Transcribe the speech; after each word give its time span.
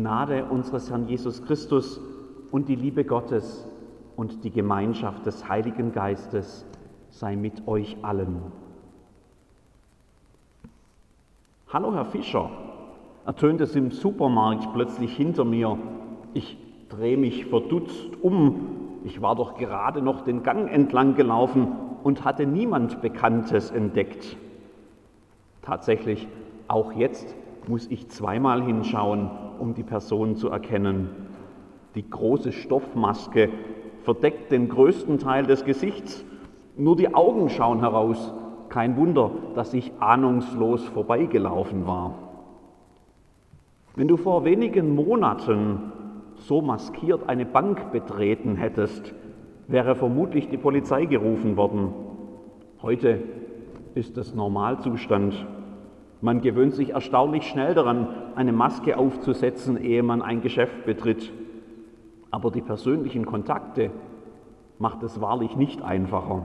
Gnade 0.00 0.46
unseres 0.46 0.90
Herrn 0.90 1.08
Jesus 1.08 1.44
Christus 1.44 2.00
und 2.50 2.70
die 2.70 2.74
Liebe 2.74 3.04
Gottes 3.04 3.68
und 4.16 4.44
die 4.44 4.50
Gemeinschaft 4.50 5.26
des 5.26 5.46
Heiligen 5.46 5.92
Geistes 5.92 6.64
sei 7.10 7.36
mit 7.36 7.68
euch 7.68 7.98
allen. 8.00 8.40
Hallo, 11.68 11.92
Herr 11.92 12.06
Fischer, 12.06 12.48
ertönt 13.26 13.60
es 13.60 13.76
im 13.76 13.90
Supermarkt 13.90 14.72
plötzlich 14.72 15.14
hinter 15.14 15.44
mir. 15.44 15.76
Ich 16.32 16.56
drehe 16.88 17.18
mich 17.18 17.44
verdutzt 17.44 18.22
um. 18.22 19.00
Ich 19.04 19.20
war 19.20 19.36
doch 19.36 19.58
gerade 19.58 20.00
noch 20.00 20.22
den 20.22 20.42
Gang 20.42 20.72
entlang 20.72 21.14
gelaufen 21.14 21.76
und 22.02 22.24
hatte 22.24 22.46
niemand 22.46 23.02
Bekanntes 23.02 23.70
entdeckt. 23.70 24.38
Tatsächlich, 25.60 26.26
auch 26.68 26.92
jetzt 26.92 27.36
muss 27.68 27.86
ich 27.88 28.08
zweimal 28.08 28.62
hinschauen, 28.62 29.28
um 29.60 29.74
die 29.74 29.82
Person 29.82 30.36
zu 30.36 30.48
erkennen. 30.48 31.10
Die 31.94 32.08
große 32.08 32.52
Stoffmaske 32.52 33.50
verdeckt 34.02 34.50
den 34.50 34.68
größten 34.68 35.18
Teil 35.18 35.44
des 35.44 35.64
Gesichts, 35.64 36.24
nur 36.76 36.96
die 36.96 37.14
Augen 37.14 37.48
schauen 37.50 37.80
heraus. 37.80 38.32
Kein 38.68 38.96
Wunder, 38.96 39.32
dass 39.54 39.74
ich 39.74 39.92
ahnungslos 39.98 40.84
vorbeigelaufen 40.84 41.86
war. 41.86 42.14
Wenn 43.96 44.08
du 44.08 44.16
vor 44.16 44.44
wenigen 44.44 44.94
Monaten 44.94 45.92
so 46.36 46.62
maskiert 46.62 47.28
eine 47.28 47.44
Bank 47.44 47.90
betreten 47.92 48.56
hättest, 48.56 49.12
wäre 49.66 49.94
vermutlich 49.94 50.48
die 50.48 50.56
Polizei 50.56 51.04
gerufen 51.04 51.56
worden. 51.56 51.92
Heute 52.82 53.22
ist 53.94 54.16
es 54.16 54.34
Normalzustand. 54.34 55.46
Man 56.20 56.42
gewöhnt 56.42 56.74
sich 56.74 56.90
erstaunlich 56.90 57.44
schnell 57.44 57.74
daran, 57.74 58.08
eine 58.34 58.52
Maske 58.52 58.98
aufzusetzen, 58.98 59.82
ehe 59.82 60.02
man 60.02 60.20
ein 60.20 60.42
Geschäft 60.42 60.84
betritt. 60.84 61.32
Aber 62.30 62.50
die 62.50 62.60
persönlichen 62.60 63.24
Kontakte 63.24 63.90
macht 64.78 65.02
es 65.02 65.20
wahrlich 65.20 65.56
nicht 65.56 65.82
einfacher. 65.82 66.44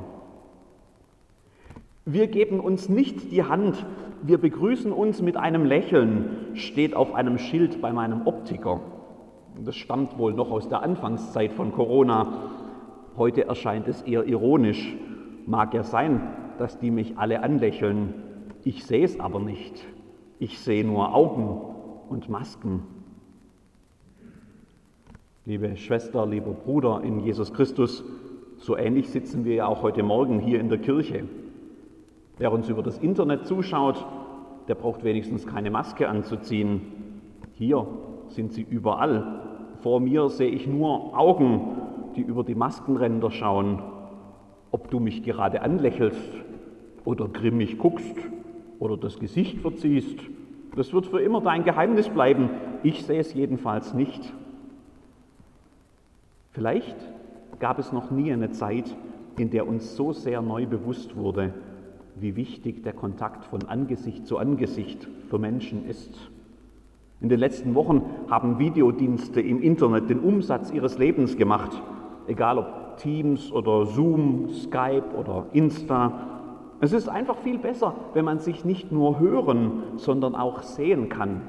Wir 2.06 2.28
geben 2.28 2.59
uns 2.59 2.88
nicht 2.88 3.31
die 3.31 3.44
Hand, 3.44 3.86
wir 4.22 4.38
begrüßen 4.38 4.92
uns 4.92 5.22
mit 5.22 5.38
einem 5.38 5.66
Lächeln, 5.66 6.30
steht 6.53 6.96
auf 6.96 7.14
einem 7.14 7.38
Schild 7.38 7.81
bei 7.81 7.92
meinem 7.92 8.28
Optiker. 8.28 8.80
Das 9.64 9.76
stammt 9.76 10.18
wohl 10.18 10.34
noch 10.34 10.52
aus 10.52 10.68
der 10.70 10.84
Anfangszeit 10.84 11.53
von 11.53 11.72
Corona. 11.72 12.28
Heute 13.18 13.48
erscheint 13.48 13.88
es 13.88 14.02
eher 14.02 14.26
ironisch. 14.26 14.96
Mag 15.46 15.73
ja 15.73 15.84
sein, 15.84 16.22
dass 16.58 16.78
die 16.78 16.92
mich 16.92 17.18
alle 17.18 17.42
anlächeln. 17.42 18.14
Ich 18.68 18.84
sehe 18.84 19.06
es 19.06 19.20
aber 19.20 19.40
nicht. 19.40 19.86
Ich 20.40 20.58
sehe 20.58 20.84
nur 20.84 21.14
Augen 21.14 21.62
und 22.10 22.30
Masken. 22.30 22.82
Liebe 25.46 25.78
Schwester, 25.78 26.26
lieber 26.26 26.50
Bruder 26.50 27.02
in 27.04 27.20
Jesus 27.20 27.54
Christus, 27.54 28.04
so 28.58 28.76
ähnlich 28.76 29.10
sitzen 29.10 29.46
wir 29.46 29.54
ja 29.54 29.68
auch 29.68 29.84
heute 29.84 30.02
Morgen 30.02 30.40
hier 30.40 30.60
in 30.60 30.70
der 30.70 30.80
Kirche. 30.80 31.26
Wer 32.40 32.52
uns 32.52 32.68
über 32.68 32.82
das 32.82 32.98
Internet 32.98 33.46
zuschaut, 33.46 34.04
der 34.68 34.74
braucht 34.74 35.04
wenigstens 35.04 35.46
keine 35.46 35.70
Maske 35.70 36.10
anzuziehen. 36.10 36.82
Hier 37.54 37.86
sind 38.30 38.52
sie 38.52 38.66
überall. 38.68 39.68
Vor 39.84 40.00
mir 40.00 40.30
sehe 40.30 40.50
ich 40.50 40.66
nur 40.66 41.16
Augen, 41.16 41.78
die 42.16 42.22
über 42.22 42.44
die 42.44 42.56
Maskenränder 42.56 43.30
schauen. 43.30 43.84
Ob 44.72 44.90
du 44.90 45.00
mich 45.00 45.22
gerade 45.22 45.62
anlächelst 45.62 46.34
oder 47.04 47.28
grimmig 47.28 47.78
guckst 47.78 48.18
oder 48.80 48.98
das 48.98 49.20
Gesicht 49.20 49.59
verziehst, 49.59 50.19
das 50.75 50.91
wird 50.94 51.08
für 51.08 51.22
immer 51.22 51.41
dein 51.41 51.63
Geheimnis 51.63 52.09
bleiben. 52.09 52.50
Ich 52.84 53.06
sehe 53.06 53.19
es 53.19 53.34
jedenfalls 53.34 53.94
nicht. 53.94 54.34
Vielleicht 56.52 56.97
gab 57.59 57.80
es 57.80 57.91
noch 57.91 58.12
nie 58.12 58.31
eine 58.31 58.52
Zeit, 58.52 58.96
in 59.38 59.50
der 59.50 59.68
uns 59.68 59.96
so 59.96 60.13
sehr 60.13 60.41
neu 60.41 60.66
bewusst 60.66 61.16
wurde, 61.16 61.53
wie 62.16 62.36
wichtig 62.36 62.84
der 62.84 62.94
Kontakt 62.94 63.46
von 63.46 63.63
Angesicht 63.63 64.25
zu 64.28 64.38
Angesicht 64.38 65.07
für 65.30 65.38
Menschen 65.38 65.88
ist. 65.88 66.30
In 67.22 67.30
den 67.30 67.40
letzten 67.40 67.75
Wochen 67.75 68.02
haben 68.30 68.59
Videodienste 68.59 69.42
im 69.42 69.62
Internet 69.62 70.09
den 70.09 70.19
Umsatz 70.19 70.72
ihres 70.72 70.97
Lebens 70.97 71.38
gemacht, 71.38 71.81
egal 72.28 72.57
ob 72.57 72.97
Teams 72.97 73.52
oder 73.52 73.86
Zoom, 73.86 74.50
Skype 74.50 75.16
oder 75.18 75.47
Insta. 75.53 76.34
Es 76.81 76.91
ist 76.91 77.08
einfach 77.08 77.38
viel 77.38 77.58
besser, 77.58 77.96
wenn 78.13 78.25
man 78.25 78.40
sich 78.40 78.66
nicht 78.66 78.91
nur 78.91 79.19
hören, 79.19 79.84
sondern 79.96 80.36
auch 80.36 80.62
sehen 80.62 81.09
kann. 81.09 81.41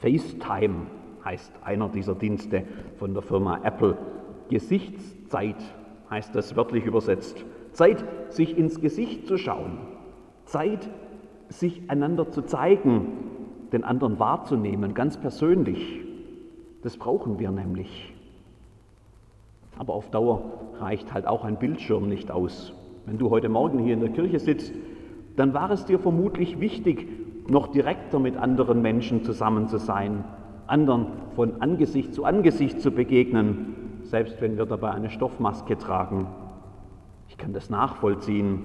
FaceTime 0.00 0.86
heißt 1.24 1.52
einer 1.64 1.88
dieser 1.88 2.14
Dienste 2.14 2.64
von 2.96 3.12
der 3.12 3.22
Firma 3.22 3.60
Apple. 3.64 3.98
Gesichtszeit 4.48 5.62
heißt 6.10 6.34
das 6.34 6.56
wörtlich 6.56 6.86
übersetzt. 6.86 7.44
Zeit, 7.72 8.04
sich 8.30 8.56
ins 8.56 8.80
Gesicht 8.80 9.26
zu 9.26 9.36
schauen. 9.36 9.78
Zeit, 10.46 10.88
sich 11.48 11.82
einander 11.88 12.30
zu 12.30 12.42
zeigen, 12.42 13.08
den 13.72 13.84
anderen 13.84 14.18
wahrzunehmen, 14.18 14.94
ganz 14.94 15.18
persönlich. 15.18 16.00
Das 16.82 16.96
brauchen 16.96 17.38
wir 17.38 17.50
nämlich. 17.50 18.14
Aber 19.78 19.94
auf 19.94 20.10
Dauer 20.10 20.42
reicht 20.80 21.12
halt 21.12 21.26
auch 21.26 21.44
ein 21.44 21.58
Bildschirm 21.58 22.08
nicht 22.08 22.30
aus. 22.30 22.72
Wenn 23.08 23.16
du 23.16 23.30
heute 23.30 23.48
Morgen 23.48 23.78
hier 23.78 23.94
in 23.94 24.00
der 24.00 24.10
Kirche 24.10 24.38
sitzt, 24.38 24.70
dann 25.34 25.54
war 25.54 25.70
es 25.70 25.86
dir 25.86 25.98
vermutlich 25.98 26.60
wichtig, 26.60 27.08
noch 27.48 27.68
direkter 27.68 28.18
mit 28.18 28.36
anderen 28.36 28.82
Menschen 28.82 29.24
zusammen 29.24 29.66
zu 29.66 29.78
sein, 29.78 30.24
anderen 30.66 31.06
von 31.34 31.62
Angesicht 31.62 32.12
zu 32.12 32.26
Angesicht 32.26 32.82
zu 32.82 32.90
begegnen, 32.90 34.02
selbst 34.02 34.42
wenn 34.42 34.58
wir 34.58 34.66
dabei 34.66 34.90
eine 34.90 35.08
Stoffmaske 35.08 35.78
tragen. 35.78 36.26
Ich 37.28 37.38
kann 37.38 37.54
das 37.54 37.70
nachvollziehen. 37.70 38.60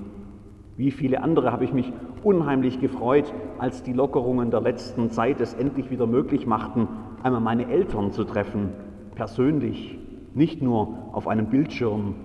Wie 0.75 0.92
viele 0.92 1.24
andere 1.24 1.54
habe 1.54 1.64
ich 1.64 1.72
mich 1.72 1.94
unheimlich 2.22 2.81
gefreut, 2.81 3.34
als 3.60 3.81
die 3.84 3.94
Lockerungen 3.94 4.52
der 4.52 4.60
letzten 4.60 5.10
Zeit 5.10 5.40
es 5.40 5.54
endlich 5.54 5.90
wieder 5.90 6.06
möglich 6.06 6.46
machten, 6.46 6.90
einmal 7.24 7.40
meine 7.40 7.70
Eltern 7.70 8.12
zu 8.12 8.25
treffen, 8.25 8.74
persönlich, 9.16 9.98
nicht 10.34 10.62
nur 10.62 10.98
auf 11.14 11.30
einem 11.30 11.46
Bildschirm, 11.46 12.16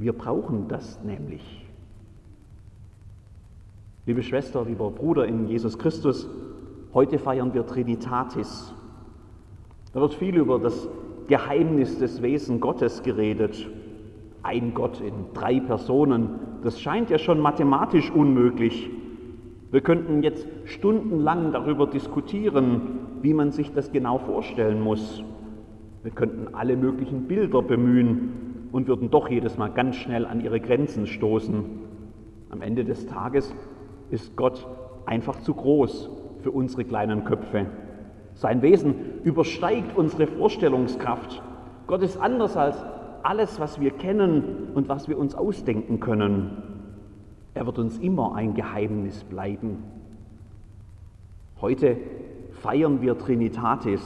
wir 0.00 0.14
brauchen 0.14 0.66
das 0.66 0.98
nämlich. 1.04 1.42
Liebe 4.06 4.22
Schwester, 4.22 4.64
lieber 4.64 4.90
Bruder 4.90 5.26
in 5.26 5.46
Jesus 5.46 5.78
Christus, 5.78 6.26
heute 6.94 7.18
feiern 7.18 7.52
wir 7.52 7.66
Trinitatis. 7.66 8.72
Da 9.92 10.00
wird 10.00 10.14
viel 10.14 10.36
über 10.36 10.58
das 10.58 10.88
Geheimnis 11.28 11.98
des 11.98 12.22
Wesen 12.22 12.60
Gottes 12.60 13.02
geredet. 13.02 13.68
Ein 14.42 14.72
Gott 14.72 15.02
in 15.02 15.12
drei 15.34 15.60
Personen, 15.60 16.30
das 16.64 16.80
scheint 16.80 17.10
ja 17.10 17.18
schon 17.18 17.38
mathematisch 17.38 18.10
unmöglich. 18.10 18.88
Wir 19.70 19.82
könnten 19.82 20.22
jetzt 20.22 20.46
stundenlang 20.64 21.52
darüber 21.52 21.86
diskutieren, 21.86 23.00
wie 23.20 23.34
man 23.34 23.52
sich 23.52 23.74
das 23.74 23.92
genau 23.92 24.16
vorstellen 24.16 24.80
muss. 24.80 25.22
Wir 26.02 26.10
könnten 26.10 26.54
alle 26.54 26.78
möglichen 26.78 27.28
Bilder 27.28 27.60
bemühen, 27.60 28.49
und 28.72 28.88
würden 28.88 29.10
doch 29.10 29.28
jedes 29.28 29.58
Mal 29.58 29.68
ganz 29.68 29.96
schnell 29.96 30.26
an 30.26 30.40
ihre 30.40 30.60
Grenzen 30.60 31.06
stoßen. 31.06 31.64
Am 32.50 32.62
Ende 32.62 32.84
des 32.84 33.06
Tages 33.06 33.54
ist 34.10 34.36
Gott 34.36 34.66
einfach 35.06 35.40
zu 35.40 35.54
groß 35.54 36.10
für 36.42 36.50
unsere 36.50 36.84
kleinen 36.84 37.24
Köpfe. 37.24 37.66
Sein 38.34 38.62
Wesen 38.62 38.94
übersteigt 39.24 39.96
unsere 39.96 40.26
Vorstellungskraft. 40.26 41.42
Gott 41.86 42.02
ist 42.02 42.16
anders 42.16 42.56
als 42.56 42.82
alles, 43.22 43.60
was 43.60 43.80
wir 43.80 43.90
kennen 43.90 44.68
und 44.74 44.88
was 44.88 45.08
wir 45.08 45.18
uns 45.18 45.34
ausdenken 45.34 46.00
können. 46.00 46.62
Er 47.54 47.66
wird 47.66 47.78
uns 47.78 47.98
immer 47.98 48.34
ein 48.34 48.54
Geheimnis 48.54 49.24
bleiben. 49.24 49.82
Heute 51.60 51.96
feiern 52.52 53.02
wir 53.02 53.18
Trinitatis. 53.18 54.00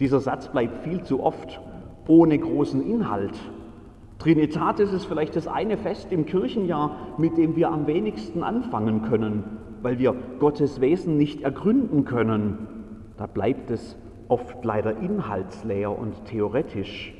Dieser 0.00 0.20
Satz 0.20 0.48
bleibt 0.48 0.84
viel 0.84 1.02
zu 1.02 1.22
oft 1.22 1.60
ohne 2.06 2.38
großen 2.38 2.82
Inhalt. 2.82 3.38
Trinitatis 4.18 4.92
ist 4.92 5.06
vielleicht 5.06 5.34
das 5.34 5.48
eine 5.48 5.76
Fest 5.76 6.12
im 6.12 6.26
Kirchenjahr, 6.26 7.14
mit 7.18 7.36
dem 7.36 7.56
wir 7.56 7.70
am 7.70 7.86
wenigsten 7.86 8.42
anfangen 8.42 9.02
können, 9.02 9.44
weil 9.82 9.98
wir 9.98 10.14
Gottes 10.38 10.80
Wesen 10.80 11.16
nicht 11.16 11.42
ergründen 11.42 12.04
können. 12.04 12.68
Da 13.16 13.26
bleibt 13.26 13.70
es 13.70 13.96
oft 14.28 14.64
leider 14.64 14.96
inhaltsleer 14.98 15.96
und 15.96 16.24
theoretisch. 16.26 17.14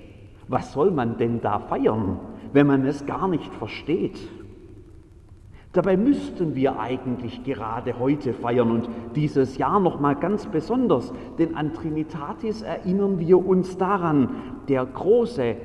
Was 0.49 0.73
soll 0.73 0.90
man 0.90 1.19
denn 1.19 1.40
da 1.40 1.58
feiern, 1.58 2.20
wenn 2.52 2.67
man 2.67 2.87
es 2.87 3.06
gar 3.06 3.29
nicht 3.29 3.52
versteht? 3.55 4.19
Dabei 5.73 5.97
müssten 5.97 6.55
wir 6.55 6.79
eigentlich 6.79 7.45
gerade 7.45 7.99
heute 7.99 8.35
feiern 8.35 8.71
und 8.71 8.89
dieses 9.17 9.57
Jahr 9.57 9.81
noch 9.81 10.01
mal 10.01 10.15
ganz 10.15 10.47
besonders, 10.47 11.13
denn 11.39 11.55
an 11.55 11.73
Trinitatis 11.73 12.61
erinnern 12.61 13.19
wir 13.19 13.45
uns 13.45 13.79
daran, 13.79 14.29
der 14.69 14.85
große, 14.85 15.57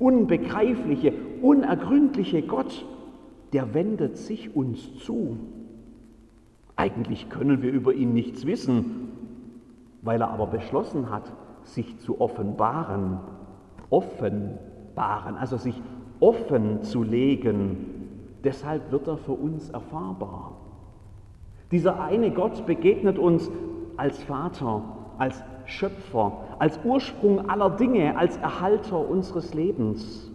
unbegreifliche, 0.00 1.12
unergründliche 1.40 2.42
Gott, 2.42 2.84
der 3.52 3.74
wendet 3.74 4.16
sich 4.16 4.56
uns 4.56 4.96
zu. 4.98 5.36
Eigentlich 6.74 7.28
können 7.28 7.62
wir 7.62 7.72
über 7.72 7.94
ihn 7.94 8.14
nichts 8.14 8.44
wissen, 8.44 9.08
weil 10.02 10.20
er 10.20 10.30
aber 10.30 10.48
beschlossen 10.48 11.10
hat, 11.10 11.32
sich 11.62 11.98
zu 11.98 12.20
offenbaren, 12.20 13.18
offenbaren, 13.88 15.36
also 15.36 15.56
sich 15.56 15.80
offen 16.18 16.82
zu 16.82 17.04
legen, 17.04 17.97
deshalb 18.44 18.90
wird 18.92 19.06
er 19.08 19.16
für 19.16 19.32
uns 19.32 19.70
erfahrbar. 19.70 20.52
Dieser 21.70 22.02
eine 22.02 22.30
Gott 22.30 22.66
begegnet 22.66 23.18
uns 23.18 23.50
als 23.96 24.22
Vater, 24.22 24.82
als 25.18 25.42
Schöpfer, 25.66 26.44
als 26.58 26.80
Ursprung 26.84 27.50
aller 27.50 27.70
Dinge, 27.70 28.16
als 28.16 28.36
Erhalter 28.38 29.08
unseres 29.08 29.52
Lebens. 29.54 30.30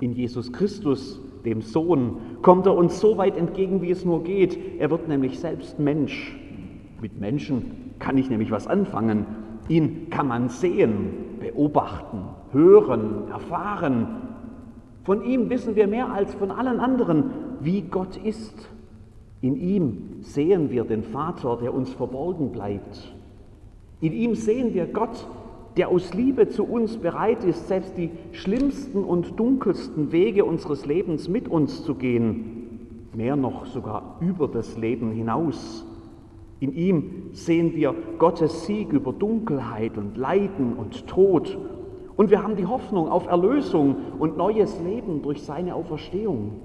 In 0.00 0.12
Jesus 0.12 0.52
Christus, 0.52 1.20
dem 1.44 1.62
Sohn, 1.62 2.16
kommt 2.42 2.66
er 2.66 2.76
uns 2.76 3.00
so 3.00 3.18
weit 3.18 3.36
entgegen, 3.36 3.82
wie 3.82 3.90
es 3.90 4.04
nur 4.04 4.24
geht. 4.24 4.80
Er 4.80 4.90
wird 4.90 5.08
nämlich 5.08 5.38
selbst 5.38 5.78
Mensch. 5.78 6.36
Mit 7.00 7.20
Menschen 7.20 7.94
kann 7.98 8.18
ich 8.18 8.30
nämlich 8.30 8.50
was 8.50 8.66
anfangen. 8.66 9.26
Ihn 9.68 10.08
kann 10.10 10.28
man 10.28 10.48
sehen, 10.48 11.10
beobachten, 11.40 12.22
hören, 12.52 13.28
erfahren. 13.30 14.27
Von 15.08 15.24
ihm 15.24 15.48
wissen 15.48 15.74
wir 15.74 15.86
mehr 15.86 16.12
als 16.12 16.34
von 16.34 16.50
allen 16.50 16.80
anderen, 16.80 17.30
wie 17.60 17.80
Gott 17.80 18.18
ist. 18.18 18.68
In 19.40 19.56
ihm 19.56 20.18
sehen 20.20 20.68
wir 20.68 20.84
den 20.84 21.02
Vater, 21.02 21.56
der 21.62 21.72
uns 21.72 21.90
verborgen 21.94 22.52
bleibt. 22.52 23.14
In 24.02 24.12
ihm 24.12 24.34
sehen 24.34 24.74
wir 24.74 24.84
Gott, 24.84 25.26
der 25.78 25.88
aus 25.88 26.12
Liebe 26.12 26.50
zu 26.50 26.64
uns 26.64 26.98
bereit 26.98 27.42
ist, 27.42 27.68
selbst 27.68 27.96
die 27.96 28.10
schlimmsten 28.32 29.02
und 29.02 29.40
dunkelsten 29.40 30.12
Wege 30.12 30.44
unseres 30.44 30.84
Lebens 30.84 31.26
mit 31.26 31.48
uns 31.48 31.84
zu 31.84 31.94
gehen, 31.94 33.08
mehr 33.14 33.36
noch 33.36 33.64
sogar 33.64 34.18
über 34.20 34.46
das 34.46 34.76
Leben 34.76 35.12
hinaus. 35.12 35.86
In 36.60 36.74
ihm 36.74 37.30
sehen 37.32 37.74
wir 37.74 37.94
Gottes 38.18 38.66
Sieg 38.66 38.92
über 38.92 39.14
Dunkelheit 39.14 39.96
und 39.96 40.18
Leiden 40.18 40.74
und 40.74 41.06
Tod. 41.06 41.56
Und 42.18 42.30
wir 42.30 42.42
haben 42.42 42.56
die 42.56 42.66
Hoffnung 42.66 43.08
auf 43.08 43.28
Erlösung 43.28 43.94
und 44.18 44.36
neues 44.36 44.80
Leben 44.80 45.22
durch 45.22 45.44
seine 45.44 45.76
Auferstehung. 45.76 46.56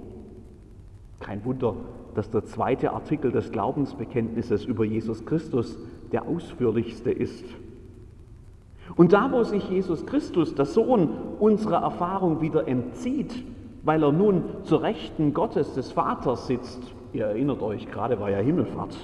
Kein 1.19 1.45
Wunder, 1.45 1.75
dass 2.15 2.31
der 2.31 2.43
zweite 2.43 2.91
Artikel 2.91 3.31
des 3.31 3.51
Glaubensbekenntnisses 3.51 4.65
über 4.65 4.83
Jesus 4.83 5.23
Christus 5.27 5.77
der 6.11 6.27
ausführlichste 6.27 7.11
ist. 7.11 7.45
Und 8.95 9.13
da, 9.13 9.31
wo 9.31 9.43
sich 9.43 9.69
Jesus 9.69 10.07
Christus, 10.07 10.55
der 10.55 10.65
Sohn, 10.65 11.09
unserer 11.39 11.83
Erfahrung 11.83 12.41
wieder 12.41 12.67
entzieht, 12.67 13.43
weil 13.83 14.03
er 14.03 14.11
nun 14.11 14.45
zur 14.63 14.81
Rechten 14.81 15.35
Gottes 15.35 15.75
des 15.75 15.91
Vaters 15.91 16.47
sitzt, 16.47 16.81
ihr 17.13 17.25
erinnert 17.27 17.61
euch, 17.61 17.91
gerade 17.91 18.19
war 18.19 18.31
ja 18.31 18.39
Himmelfahrt, 18.39 18.97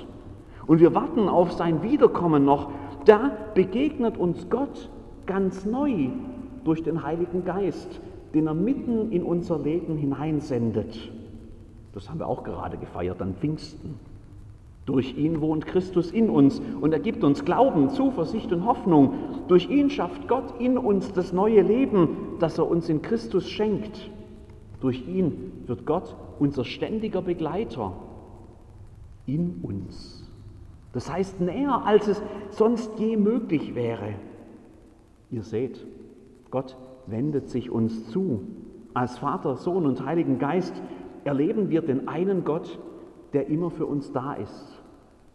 und 0.65 0.79
wir 0.79 0.95
warten 0.95 1.29
auf 1.29 1.51
sein 1.51 1.83
Wiederkommen 1.83 2.43
noch, 2.43 2.71
da 3.05 3.37
begegnet 3.53 4.17
uns 4.17 4.49
Gott 4.49 4.89
ganz 5.27 5.63
neu 5.63 6.09
durch 6.63 6.83
den 6.83 7.03
Heiligen 7.03 7.45
Geist, 7.45 7.99
den 8.33 8.47
er 8.47 8.53
mitten 8.53 9.11
in 9.11 9.23
unser 9.23 9.59
Leben 9.59 9.97
hineinsendet. 9.97 11.11
Das 11.93 12.09
haben 12.09 12.19
wir 12.19 12.27
auch 12.27 12.43
gerade 12.43 12.77
gefeiert 12.77 13.21
an 13.21 13.33
Pfingsten. 13.35 13.95
Durch 14.85 15.17
ihn 15.17 15.41
wohnt 15.41 15.67
Christus 15.67 16.11
in 16.11 16.29
uns 16.29 16.61
und 16.81 16.93
er 16.93 16.99
gibt 16.99 17.23
uns 17.23 17.45
Glauben, 17.45 17.89
Zuversicht 17.89 18.51
und 18.51 18.65
Hoffnung. 18.65 19.13
Durch 19.47 19.69
ihn 19.69 19.89
schafft 19.89 20.27
Gott 20.27 20.59
in 20.59 20.77
uns 20.77 21.13
das 21.13 21.31
neue 21.31 21.61
Leben, 21.61 22.09
das 22.39 22.57
er 22.57 22.67
uns 22.67 22.89
in 22.89 23.01
Christus 23.01 23.47
schenkt. 23.49 24.09
Durch 24.81 25.07
ihn 25.07 25.51
wird 25.67 25.85
Gott 25.85 26.15
unser 26.39 26.65
ständiger 26.65 27.21
Begleiter 27.21 27.93
in 29.27 29.59
uns. 29.61 30.27
Das 30.93 31.11
heißt 31.11 31.39
näher, 31.39 31.83
als 31.85 32.07
es 32.07 32.21
sonst 32.49 32.89
je 32.97 33.15
möglich 33.15 33.75
wäre. 33.75 34.13
Ihr 35.29 35.43
seht, 35.43 35.85
Gott 36.51 36.77
wendet 37.07 37.49
sich 37.49 37.69
uns 37.69 38.09
zu. 38.09 38.41
Als 38.93 39.17
Vater, 39.17 39.55
Sohn 39.55 39.85
und 39.85 40.05
Heiligen 40.05 40.39
Geist 40.39 40.73
erleben 41.23 41.69
wir 41.69 41.81
den 41.81 42.07
einen 42.07 42.43
Gott, 42.43 42.79
der 43.33 43.47
immer 43.47 43.69
für 43.69 43.85
uns 43.85 44.11
da 44.11 44.33
ist. 44.33 44.81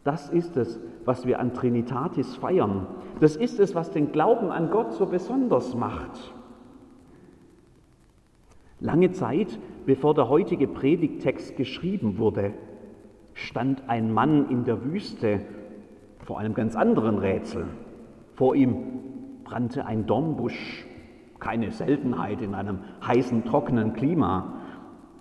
Das 0.02 0.28
ist 0.28 0.56
es, 0.56 0.80
was 1.04 1.26
wir 1.26 1.40
an 1.40 1.54
Trinitatis 1.54 2.36
feiern. 2.36 2.86
Das 3.20 3.36
ist 3.36 3.58
es, 3.58 3.74
was 3.74 3.90
den 3.90 4.12
Glauben 4.12 4.50
an 4.50 4.70
Gott 4.70 4.92
so 4.92 5.06
besonders 5.06 5.74
macht. 5.74 6.34
Lange 8.80 9.12
Zeit, 9.12 9.58
bevor 9.86 10.14
der 10.14 10.28
heutige 10.28 10.68
Predigtext 10.68 11.56
geschrieben 11.56 12.18
wurde, 12.18 12.52
stand 13.32 13.88
ein 13.88 14.12
Mann 14.12 14.50
in 14.50 14.64
der 14.64 14.84
Wüste 14.84 15.40
vor 16.18 16.38
einem 16.38 16.54
ganz 16.54 16.76
anderen 16.76 17.18
Rätsel. 17.18 17.66
Vor 18.34 18.54
ihm 18.54 18.76
brannte 19.44 19.86
ein 19.86 20.06
Dornbusch, 20.06 20.84
keine 21.44 21.70
Seltenheit 21.70 22.40
in 22.40 22.54
einem 22.54 22.78
heißen, 23.06 23.44
trockenen 23.44 23.92
Klima. 23.92 24.54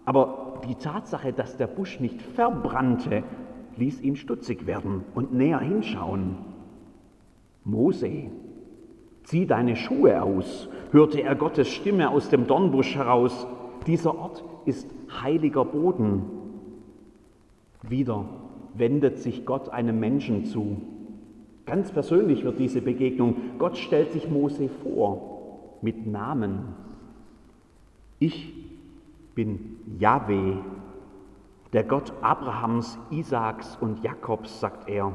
Aber 0.06 0.62
die 0.66 0.76
Tatsache, 0.76 1.34
dass 1.34 1.58
der 1.58 1.68
Busch 1.68 2.00
nicht 2.00 2.22
verbrannte, 2.22 3.24
ließ 3.76 4.02
ihn 4.02 4.16
stutzig 4.16 4.66
werden 4.66 5.04
und 5.16 5.34
näher 5.34 5.60
hinschauen. 5.60 6.38
Mose, 7.66 8.30
zieh 9.24 9.46
deine 9.46 9.76
Schuhe 9.76 10.22
aus, 10.22 10.70
hörte 10.92 11.22
er 11.22 11.36
Gottes 11.36 11.68
Stimme 11.68 12.10
aus 12.10 12.30
dem 12.30 12.48
Dornbusch 12.48 12.96
heraus. 12.96 13.46
Dieser 13.86 14.18
Ort 14.18 14.46
ist 14.66 14.90
heiliger 15.22 15.66
Boden. 15.66 16.24
Wieder 17.82 18.24
wendet 18.76 19.20
sich 19.20 19.46
Gott 19.46 19.68
einem 19.68 20.00
Menschen 20.00 20.46
zu. 20.46 20.78
Ganz 21.66 21.92
persönlich 21.92 22.46
wird 22.46 22.60
diese 22.60 22.82
Begegnung. 22.82 23.36
Gott 23.58 23.78
stellt 23.78 24.14
sich 24.14 24.30
Mose 24.30 24.70
vor 24.84 25.33
mit 25.84 26.08
Namen. 26.08 26.74
Ich 28.18 28.54
bin 29.36 29.78
Yahweh, 30.00 30.56
der 31.74 31.84
Gott 31.84 32.14
Abrahams, 32.22 32.98
Isaaks 33.12 33.78
und 33.82 34.02
Jakobs, 34.04 34.60
sagt 34.62 34.88
er. 34.88 35.12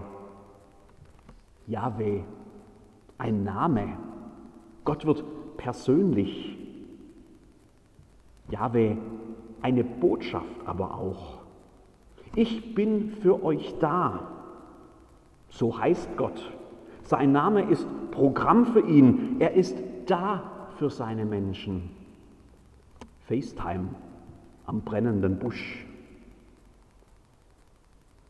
Yahweh, 1.66 2.20
ein 3.16 3.44
Name. 3.44 3.96
Gott 4.84 5.06
wird 5.06 5.24
persönlich. 5.56 6.58
Yahweh, 8.50 8.96
eine 9.62 9.84
Botschaft 9.84 10.66
aber 10.66 10.94
auch. 10.94 11.38
Ich 12.34 12.74
bin 12.74 13.10
für 13.22 13.42
euch 13.42 13.74
da. 13.80 14.28
So 15.48 15.78
heißt 15.78 16.16
Gott. 16.16 16.52
Sein 17.02 17.32
Name 17.32 17.62
ist 17.62 17.86
Programm 18.10 18.66
für 18.66 18.80
ihn. 18.80 19.36
Er 19.38 19.54
ist 19.54 19.76
da 20.06 20.57
für 20.78 20.90
seine 20.90 21.24
Menschen. 21.24 21.90
FaceTime 23.26 23.88
am 24.66 24.82
brennenden 24.82 25.38
Busch. 25.38 25.84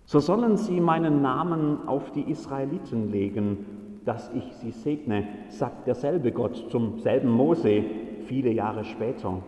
So 0.07 0.19
sollen 0.19 0.57
sie 0.57 0.81
meinen 0.81 1.21
Namen 1.21 1.87
auf 1.87 2.11
die 2.13 2.23
Israeliten 2.23 3.13
legen, 3.13 3.67
dass 4.07 4.31
ich 4.33 4.45
sie 4.55 4.71
segne, 4.71 5.29
sagt 5.51 5.87
derselbe 5.87 6.33
Gott 6.33 6.71
zum 6.71 6.99
selben 7.01 7.31
Mose 7.31 7.85
viele 8.25 8.51
Jahre 8.51 8.85
später. 8.85 9.43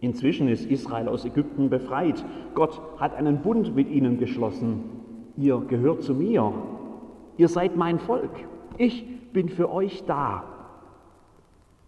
Inzwischen 0.00 0.48
ist 0.48 0.66
Israel 0.66 1.08
aus 1.08 1.24
Ägypten 1.24 1.70
befreit. 1.70 2.22
Gott 2.54 2.78
hat 2.98 3.14
einen 3.14 3.40
Bund 3.40 3.74
mit 3.74 3.88
ihnen 3.88 4.18
geschlossen. 4.18 4.84
Ihr 5.38 5.58
gehört 5.60 6.02
zu 6.02 6.12
mir. 6.12 6.52
Ihr 7.38 7.48
seid 7.48 7.76
mein 7.76 7.98
Volk. 7.98 8.30
Ich 8.76 9.32
bin 9.32 9.48
für 9.48 9.72
euch 9.72 10.04
da. 10.04 10.55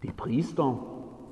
Die 0.03 0.11
Priester 0.11 0.79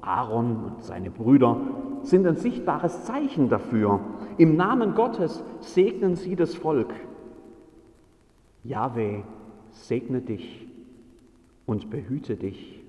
Aaron 0.01 0.63
und 0.63 0.83
seine 0.83 1.11
Brüder 1.11 1.59
sind 2.01 2.25
ein 2.25 2.35
sichtbares 2.35 3.05
Zeichen 3.05 3.49
dafür. 3.49 3.99
Im 4.37 4.55
Namen 4.55 4.95
Gottes 4.95 5.43
segnen 5.59 6.15
sie 6.15 6.35
das 6.35 6.55
Volk. 6.55 6.93
Jahwe, 8.63 9.23
segne 9.71 10.21
dich 10.21 10.67
und 11.65 11.89
behüte 11.89 12.35
dich. 12.35 12.83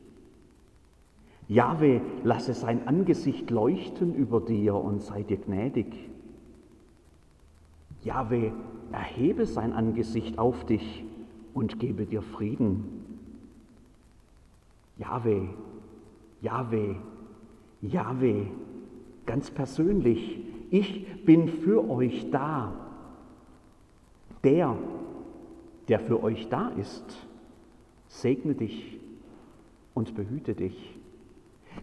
Jahwe, 1.49 2.02
lasse 2.25 2.52
sein 2.52 2.87
Angesicht 2.87 3.50
leuchten 3.50 4.14
über 4.14 4.40
dir 4.40 4.75
und 4.75 5.00
sei 5.02 5.23
dir 5.23 5.38
gnädig. 5.38 6.11
Jahwe, 8.04 8.52
erhebe 8.92 9.47
sein 9.47 9.73
Angesicht 9.73 10.38
auf 10.38 10.64
dich 10.66 11.04
und 11.54 11.80
gebe 11.80 12.06
dir 12.06 12.23
Frieden. 12.23 12.98
Jahwe, 14.99 15.49
Jahwe, 16.40 16.97
Jahwe, 17.81 18.47
ganz 19.26 19.50
persönlich, 19.50 20.40
ich 20.71 21.25
bin 21.25 21.49
für 21.49 21.88
euch 21.88 22.31
da. 22.31 22.73
Der, 24.45 24.76
der 25.88 26.00
für 26.00 26.23
euch 26.23 26.49
da 26.49 26.69
ist, 26.71 27.26
segne 28.07 28.55
dich 28.55 29.00
und 29.95 30.14
behüte 30.14 30.55
dich. 30.55 30.97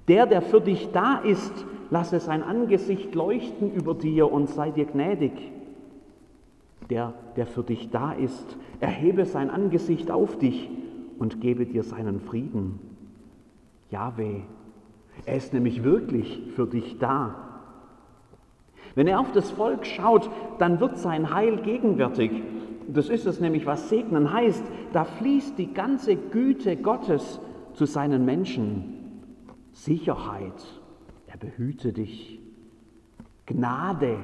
Der, 0.08 0.26
der 0.26 0.42
für 0.42 0.62
dich 0.62 0.92
da 0.92 1.20
ist, 1.20 1.66
lasse 1.90 2.20
sein 2.20 2.44
Angesicht 2.44 3.16
leuchten 3.16 3.74
über 3.74 3.94
dir 3.94 4.32
und 4.32 4.50
sei 4.50 4.72
dir 4.72 4.86
gnädig. 4.86 5.34
der, 6.90 7.14
der 7.36 7.48
für 7.48 7.64
dich 7.64 7.90
da 7.90 8.12
ist, 8.14 8.58
erhebe 8.80 9.26
sein 9.26 9.50
Angesicht 9.50 10.12
auf 10.12 10.38
dich 10.38 10.70
und 11.18 11.42
gebe 11.42 11.66
dir 11.66 11.84
seinen 11.84 12.20
Frieden. 12.20 12.80
Jahweh, 13.90 14.42
er 15.26 15.36
ist 15.36 15.54
nämlich 15.54 15.84
wirklich 15.84 16.52
für 16.56 16.68
dich 16.68 16.98
da. 17.00 17.36
Wenn 18.96 19.08
er 19.08 19.20
auf 19.20 19.32
das 19.32 19.52
Volk 19.52 19.86
schaut, 19.86 20.30
dann 20.60 20.80
wird 20.80 20.98
sein 20.98 21.34
Heil 21.34 21.58
gegenwärtig. 21.58 22.32
Das 22.88 23.10
ist 23.10 23.26
es 23.26 23.40
nämlich, 23.40 23.66
was 23.66 23.90
segnen 23.90 24.32
heißt. 24.32 24.64
Da 24.94 25.04
fließt 25.04 25.58
die 25.58 25.74
ganze 25.74 26.16
Güte 26.16 26.78
Gottes 26.78 27.40
zu 27.74 27.86
seinen 27.86 28.26
Menschen. 28.26 29.22
Sicherheit, 29.72 30.64
er 31.28 31.38
behüte 31.38 31.92
dich. 31.92 32.40
Gnade, 33.46 34.18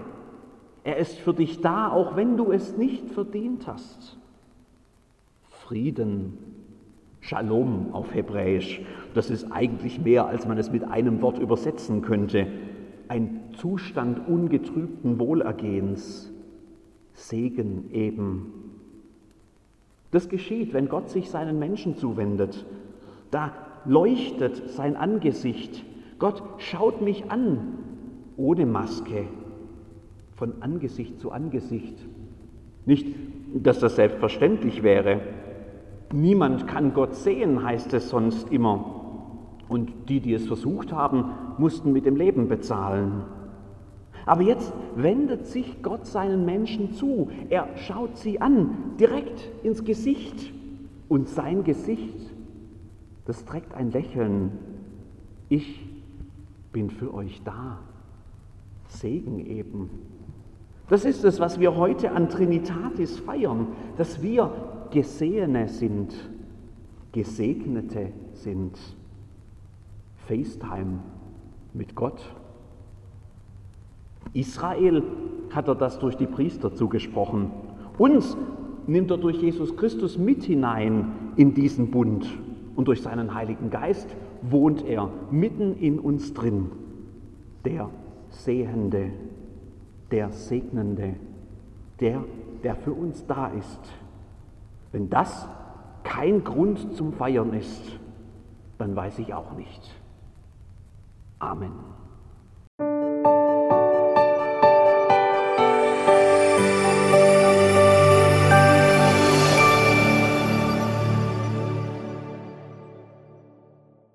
er 0.84 0.98
ist 0.98 1.18
für 1.20 1.34
dich 1.34 1.62
da, 1.62 1.90
auch 1.90 2.16
wenn 2.16 2.38
du 2.38 2.52
es 2.52 2.78
nicht 2.78 3.10
verdient 3.12 3.68
hast. 3.68 4.18
Frieden, 5.50 6.38
Shalom 7.24 7.94
auf 7.94 8.14
Hebräisch, 8.16 8.82
das 9.14 9.30
ist 9.30 9.52
eigentlich 9.52 10.02
mehr, 10.02 10.26
als 10.26 10.48
man 10.48 10.58
es 10.58 10.72
mit 10.72 10.84
einem 10.84 11.22
Wort 11.22 11.38
übersetzen 11.38 12.02
könnte. 12.02 12.48
Ein 13.08 13.42
Zustand 13.58 14.28
ungetrübten 14.28 15.20
Wohlergehens, 15.20 16.34
Segen 17.14 17.92
eben. 17.92 18.54
Das 20.10 20.30
geschieht, 20.30 20.74
wenn 20.74 20.90
Gott 20.90 21.10
sich 21.10 21.30
seinen 21.30 21.60
Menschen 21.60 21.96
zuwendet. 21.96 22.66
Da 23.30 23.54
leuchtet 23.86 24.70
sein 24.72 24.96
Angesicht. 24.96 25.86
Gott 26.18 26.42
schaut 26.58 27.02
mich 27.02 27.30
an, 27.30 27.78
ohne 28.36 28.66
Maske, 28.66 29.26
von 30.36 30.54
Angesicht 30.62 31.20
zu 31.20 31.32
Angesicht. 31.32 31.96
Nicht, 32.88 33.08
dass 33.54 33.80
das 33.80 33.96
selbstverständlich 33.96 34.82
wäre. 34.82 35.22
Niemand 36.14 36.68
kann 36.68 36.94
Gott 36.94 37.16
sehen, 37.16 37.64
heißt 37.64 37.94
es 37.94 38.10
sonst 38.10 38.50
immer. 38.50 39.02
Und 39.70 40.10
die, 40.10 40.20
die 40.20 40.34
es 40.34 40.48
versucht 40.48 40.92
haben, 40.92 41.32
mussten 41.58 41.94
mit 41.94 42.06
dem 42.06 42.16
Leben 42.16 42.48
bezahlen. 42.48 43.24
Aber 44.26 44.42
jetzt 44.42 44.74
wendet 44.96 45.48
sich 45.48 45.82
Gott 45.82 46.06
seinen 46.06 46.46
Menschen 46.46 46.94
zu. 46.94 47.30
Er 47.50 47.70
schaut 47.78 48.18
sie 48.18 48.42
an, 48.42 48.96
direkt 49.00 49.50
ins 49.64 49.84
Gesicht. 49.84 50.52
Und 51.08 51.28
sein 51.28 51.64
Gesicht, 51.64 52.18
das 53.26 53.46
trägt 53.46 53.74
ein 53.74 53.92
Lächeln. 53.92 54.52
Ich 55.50 55.86
bin 56.72 56.90
für 56.90 57.14
euch 57.14 57.42
da. 57.44 57.80
Segen 58.88 59.46
eben. 59.46 59.90
Das 60.90 61.06
ist 61.06 61.24
es, 61.24 61.40
was 61.40 61.60
wir 61.60 61.78
heute 61.78 62.12
an 62.12 62.28
Trinitatis 62.28 63.20
feiern, 63.20 63.68
dass 63.98 64.22
wir 64.22 64.52
Gesehene 64.92 65.68
sind, 65.68 66.14
Gesegnete 67.12 68.12
sind. 68.34 68.78
FaceTime 70.28 71.00
mit 71.74 71.96
Gott. 71.96 72.22
Israel 74.34 75.04
hat 75.50 75.68
er 75.68 75.76
das 75.76 76.00
durch 76.00 76.16
die 76.16 76.28
Priester 76.28 76.74
zugesprochen. 76.74 77.52
Uns 77.98 78.38
nimmt 78.88 79.12
er 79.12 79.18
durch 79.18 79.42
Jesus 79.42 79.76
Christus 79.76 80.18
mit 80.18 80.44
hinein 80.44 81.34
in 81.36 81.54
diesen 81.54 81.92
Bund. 81.92 82.28
Und 82.76 82.88
durch 82.88 83.02
seinen 83.02 83.34
Heiligen 83.34 83.70
Geist 83.70 84.16
wohnt 84.42 84.86
er 84.86 85.10
mitten 85.30 85.76
in 85.78 86.00
uns 86.00 86.34
drin. 86.34 86.72
Der 87.66 87.90
Sehende, 88.30 89.12
der 90.10 90.32
Segnende, 90.32 91.16
der, 92.00 92.24
der 92.64 92.76
für 92.76 92.94
uns 92.94 93.26
da 93.28 93.48
ist. 93.48 93.80
Wenn 94.92 95.10
das 95.10 95.48
kein 96.04 96.44
Grund 96.44 96.96
zum 96.96 97.14
Feiern 97.14 97.54
ist, 97.54 98.00
dann 98.78 98.96
weiß 98.96 99.20
ich 99.20 99.34
auch 99.34 99.54
nicht. 99.54 99.96
Amen. 101.40 102.01